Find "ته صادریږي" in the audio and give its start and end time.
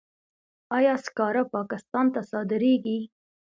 2.13-2.99